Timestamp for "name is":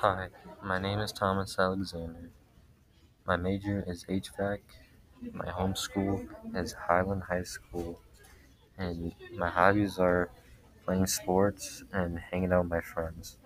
0.78-1.12